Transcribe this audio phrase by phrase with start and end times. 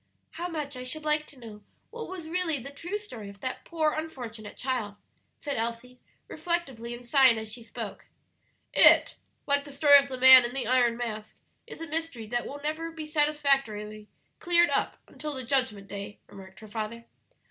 [0.31, 3.63] "How much I should like to know what was really the true story of that
[3.65, 4.95] poor unfortunate child,"
[5.37, 8.07] said Elsie, reflectively, and sighing as she spoke.
[8.73, 9.13] "It
[9.45, 11.35] like the story of the Man in the Iron Mask
[11.67, 14.07] is a mystery that will never be satisfactorily
[14.39, 17.05] cleared up until the Judgment Day," remarked her father.